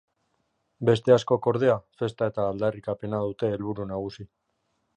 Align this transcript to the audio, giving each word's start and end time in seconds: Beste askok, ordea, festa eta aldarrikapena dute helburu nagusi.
Beste 0.89 1.13
askok, 1.15 1.49
ordea, 1.51 1.75
festa 2.01 2.31
eta 2.33 2.47
aldarrikapena 2.53 3.23
dute 3.27 3.53
helburu 3.59 3.87
nagusi. 3.95 4.27